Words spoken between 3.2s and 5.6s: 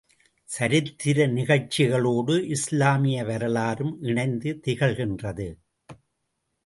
வரலாறும் இணைந்து திகழ்கின்றது.